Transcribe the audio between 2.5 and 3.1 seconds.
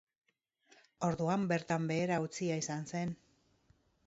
izan